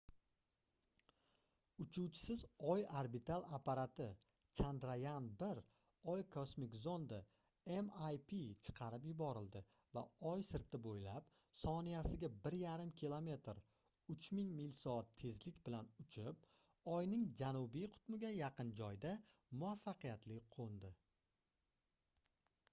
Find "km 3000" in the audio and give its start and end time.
13.03-14.49